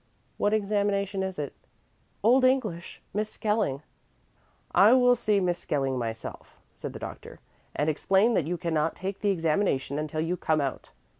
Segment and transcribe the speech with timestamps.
[0.39, 1.53] "What examination is it?"
[2.23, 3.83] "Old English Miss Skelling."
[4.73, 7.39] "I will see Miss Skelling myself," said the doctor,
[7.75, 10.89] "and explain that you cannot take the examination until you come out.